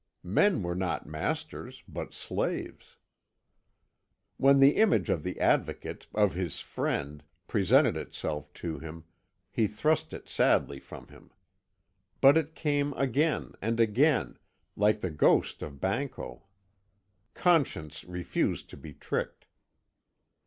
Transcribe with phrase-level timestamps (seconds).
[0.23, 2.97] Men were not masters, but slaves.
[4.37, 9.03] When the image of the Advocate, of his friend, presented itself to him,
[9.51, 11.29] he thrust it sadly from him.
[12.19, 14.39] But it came again and again,
[14.75, 16.45] like the ghost of Banquo;
[17.35, 19.45] conscience refused to be tricked.